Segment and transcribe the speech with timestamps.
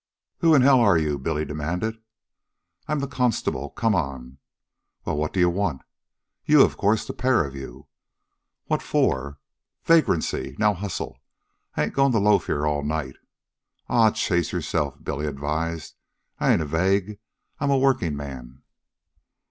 [0.39, 1.99] "Who in hell are you?" Billy demanded.
[2.87, 3.69] "I'm the constable.
[3.69, 4.39] Come on."
[5.05, 5.83] "Well, what do you want?"
[6.43, 7.85] "You, of course, the pair of you."
[8.65, 9.37] "What for?"
[9.83, 10.55] "Vagrancy.
[10.57, 11.19] Now hustle.
[11.77, 13.17] I ain't goin' to loaf here all night."
[13.89, 15.93] "Aw, chase yourself," Billy advised.
[16.39, 17.19] "I ain't a vag.
[17.59, 18.63] I'm a workingman."